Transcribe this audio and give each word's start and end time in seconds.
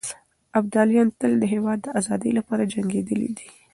ابداليان 0.59 1.09
تل 1.19 1.31
د 1.39 1.43
هېواد 1.53 1.79
د 1.83 1.87
ازادۍ 1.99 2.31
لپاره 2.39 2.69
جنګېدلي 2.73 3.29
دي. 3.37 3.47